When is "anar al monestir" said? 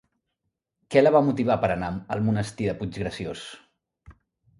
1.73-2.71